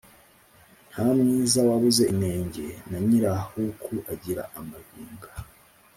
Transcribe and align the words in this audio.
Nta 0.91 1.05
mwiza 1.19 1.59
wabuze 1.69 2.03
inenge, 2.13 2.65
na 2.89 2.97
Nyirahuku 3.07 3.93
agira 4.13 4.41
amabinga. 4.59 5.29